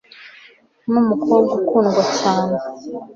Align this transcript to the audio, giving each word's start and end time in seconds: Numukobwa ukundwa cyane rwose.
Numukobwa 0.91 1.51
ukundwa 1.59 2.03
cyane 2.19 2.53
rwose. 2.67 2.87